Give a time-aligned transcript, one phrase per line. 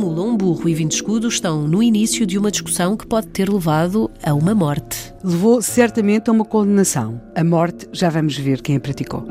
[0.00, 4.54] Rui Vinte Escudo estão no início de uma discussão que pode ter levado a uma
[4.54, 5.12] morte.
[5.24, 7.20] Levou certamente a uma condenação.
[7.34, 9.26] A morte, já vamos ver quem a praticou.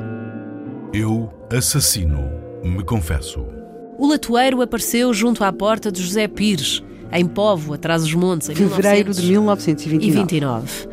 [0.94, 2.30] Eu assassino,
[2.64, 3.46] me confesso.
[3.98, 8.56] O latoeiro apareceu junto à porta de José Pires, em Povo, atrás dos montes, em
[8.56, 10.88] Fevereiro de 1929.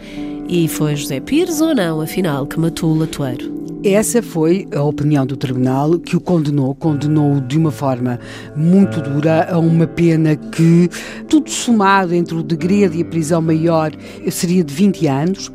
[0.48, 3.53] E foi José Pires ou não, afinal, que matou o latoeiro?
[3.84, 8.18] Essa foi a opinião do tribunal que o condenou, condenou-o de uma forma
[8.56, 10.88] muito dura a uma pena que,
[11.28, 13.92] tudo somado entre o degredo e a prisão maior,
[14.30, 15.52] seria de 20 anos.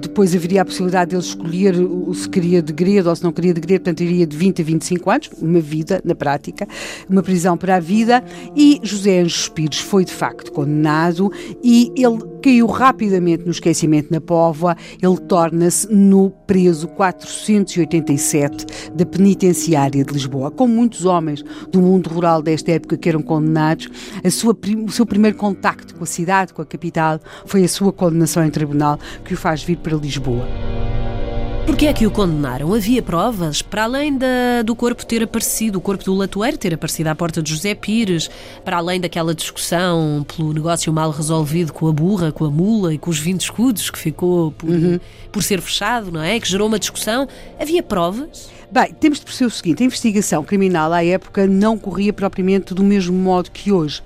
[0.00, 1.74] Depois haveria a possibilidade dele escolher
[2.14, 5.30] se queria degredo ou se não queria degredo, portanto iria de 20 a 25 anos,
[5.38, 6.66] uma vida na prática,
[7.10, 8.24] uma prisão para a vida.
[8.56, 11.30] E José Anjos Pires foi de facto condenado
[11.62, 20.04] e ele caiu rapidamente no esquecimento na Póvoa, ele torna-se no preso 487 da penitenciária
[20.04, 20.52] de Lisboa.
[20.52, 23.88] Como muitos homens do mundo rural desta época que eram condenados,
[24.30, 28.44] sua, o seu primeiro contacto com a cidade, com a capital, foi a sua condenação
[28.44, 30.46] em tribunal que o faz vir para Lisboa.
[31.66, 32.72] Por que é que o condenaram?
[32.72, 33.60] Havia provas?
[33.60, 37.42] Para além da, do corpo ter aparecido, o corpo do latoeiro ter aparecido à porta
[37.42, 38.30] de José Pires,
[38.64, 42.98] para além daquela discussão pelo negócio mal resolvido com a burra, com a mula e
[42.98, 45.00] com os 20 escudos que ficou por, uhum.
[45.32, 46.38] por ser fechado, não é?
[46.38, 47.26] Que gerou uma discussão.
[47.60, 48.48] Havia provas?
[48.70, 52.82] Bem, temos de perceber o seguinte: a investigação criminal à época não corria propriamente do
[52.82, 54.02] mesmo modo que hoje.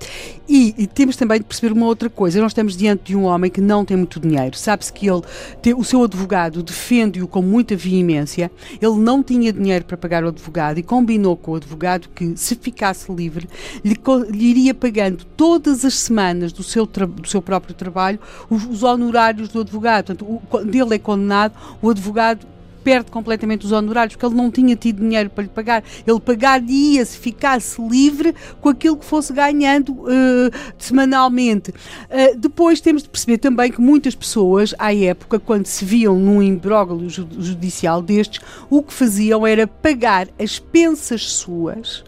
[0.46, 3.50] E, e temos também de perceber uma outra coisa: nós estamos diante de um homem
[3.50, 4.56] que não tem muito dinheiro.
[4.56, 5.22] Sabe-se que ele,
[5.62, 8.50] tem, o seu advogado defende-o com muita veemência.
[8.80, 12.54] Ele não tinha dinheiro para pagar o advogado e combinou com o advogado que, se
[12.54, 13.48] ficasse livre,
[13.82, 13.96] lhe,
[14.30, 18.18] lhe iria pagando todas as semanas do seu, do seu próprio trabalho
[18.50, 20.06] os, os honorários do advogado.
[20.06, 22.46] Portanto, o, dele é condenado, o advogado
[22.82, 25.84] perde completamente os honorários, porque ele não tinha tido dinheiro para lhe pagar.
[26.06, 31.70] Ele pagaria se ficasse livre com aquilo que fosse ganhando uh, semanalmente.
[31.70, 36.42] Uh, depois temos de perceber também que muitas pessoas, à época, quando se viam num
[36.42, 42.04] imbróglio judicial destes, o que faziam era pagar as pensas suas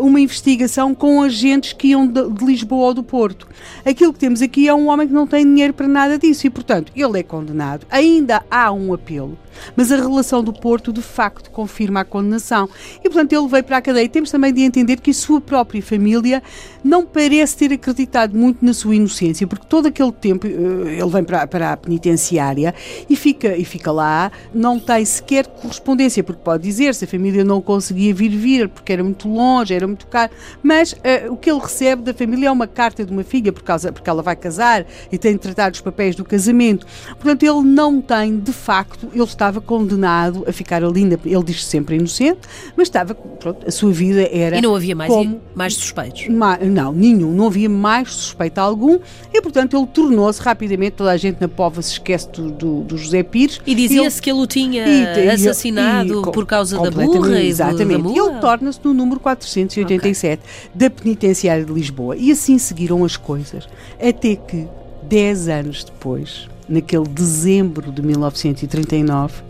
[0.00, 3.46] uma investigação com agentes que iam de, de, Lisboa ou do Porto.
[3.84, 6.50] Aquilo que temos aqui é um homem que não tem dinheiro para nada disso e,
[6.50, 7.86] portanto, ele é condenado.
[7.90, 9.38] Ainda há um apelo,
[9.76, 12.68] mas a relação do Porto de facto confirma a condenação.
[12.98, 14.08] E, portanto, ele veio para a cadeia.
[14.08, 16.42] Temos também de entender que a sua própria família
[16.82, 21.24] não parece ter acreditado muito na sua inocência, porque todo aquele tempo uh, ele vem
[21.24, 22.74] para, para a penitenciária
[23.08, 27.44] e fica, e fica lá, não tem sequer correspondência, porque pode dizer se a família
[27.44, 31.36] não conseguia vir vir porque era muito longe longe, era muito caro, mas uh, o
[31.36, 34.22] que ele recebe da família é uma carta de uma filha, por causa, porque ela
[34.22, 36.86] vai casar e tem de tratar dos papéis do casamento.
[37.08, 41.96] Portanto, ele não tem, de facto, ele estava condenado a ficar ali, ele diz sempre
[41.96, 42.40] inocente,
[42.76, 44.58] mas estava, pronto, a sua vida era.
[44.58, 46.28] E não havia mais, como, mais suspeitos?
[46.28, 48.98] Ma, não, nenhum, não havia mais suspeito algum
[49.32, 52.96] e, portanto, ele tornou-se rapidamente, toda a gente na Pova se esquece do, do, do
[52.96, 53.60] José Pires.
[53.66, 58.02] E dizia-se que ele o tinha e, assassinado e, por causa da burra e Exatamente.
[58.02, 60.70] Do, da ele torna-se no número 400 1987 okay.
[60.74, 62.16] da Penitenciária de Lisboa.
[62.16, 63.68] E assim seguiram as coisas,
[64.00, 64.66] até que,
[65.02, 69.42] 10 anos depois, naquele dezembro de 1939,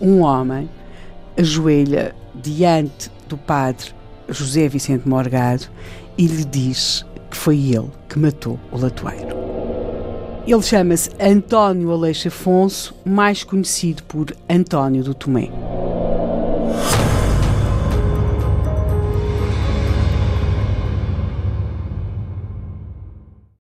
[0.00, 0.68] um homem
[1.36, 3.92] ajoelha diante do padre
[4.28, 5.64] José Vicente Morgado
[6.16, 9.34] e lhe diz que foi ele que matou o latoeiro.
[10.46, 15.50] Ele chama-se António Aleixo Afonso, mais conhecido por António do Tomé.